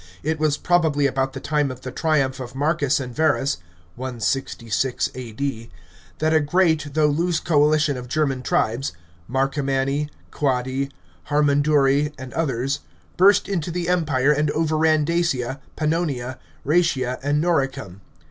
It 0.23 0.39
was 0.39 0.57
probably 0.57 1.05
about 1.05 1.33
the 1.33 1.39
time 1.39 1.69
of 1.69 1.81
the 1.81 1.91
triumph 1.91 2.39
of 2.39 2.53
M 2.55 2.61
TCUS 2.61 2.99
and 2.99 3.15
Verns 3.15 3.57
(166 3.93 5.11
A.D.) 5.13 5.69
that 6.17 6.33
a 6.33 6.39
great 6.39 6.87
though 6.95 7.05
loose 7.05 7.39
coalition 7.39 7.95
of 7.97 8.07
German 8.07 8.41
tribes— 8.41 8.93
Marcomanni, 9.31 10.09
Quadi, 10.31 10.89
Hermunduri, 11.29 12.13
and 12.17 12.33
others— 12.33 12.79
burst 13.17 13.47
into 13.47 13.69
the 13.69 13.89
empire 13.89 14.31
and 14.31 14.49
overran 14.49 15.05
Dacia, 15.05 15.59
Pannonia, 15.75 16.39
Rsetia, 16.65 17.19
and 17.21 17.39
Noricum. 17.39 18.01